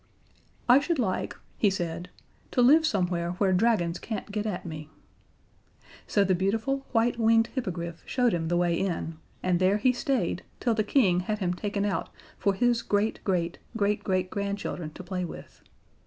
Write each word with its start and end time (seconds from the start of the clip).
"I 0.67 0.79
should 0.79 0.97
like," 0.97 1.35
he 1.59 1.69
said, 1.69 2.09
"to 2.49 2.63
live 2.63 2.87
somewhere 2.87 3.33
where 3.33 3.53
Dragons 3.53 3.99
can't 3.99 4.31
get 4.31 4.47
at 4.47 4.65
me." 4.65 4.89
So 6.07 6.23
the 6.23 6.33
beautiful, 6.33 6.87
white 6.91 7.19
winged 7.19 7.49
Hippogriff 7.53 8.01
showed 8.07 8.33
him 8.33 8.47
the 8.47 8.57
way 8.57 8.73
in, 8.73 9.19
and 9.43 9.59
there 9.59 9.77
he 9.77 9.93
stayed 9.93 10.41
till 10.59 10.73
the 10.73 10.83
King 10.83 11.19
had 11.19 11.37
him 11.37 11.53
taken 11.53 11.85
out 11.85 12.09
for 12.39 12.55
his 12.55 12.81
great 12.81 13.19
great 13.23 13.59
great 13.77 14.03
great 14.03 14.31
grandchildren 14.31 14.89
to 14.93 15.03
play 15.03 15.23
with. 15.23 15.61